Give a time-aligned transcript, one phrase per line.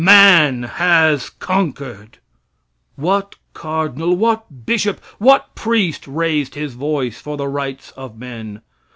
[0.03, 2.17] Man has conquered!
[2.95, 8.63] What cardinal, what bishop, what priest raised his voice for the rights of men?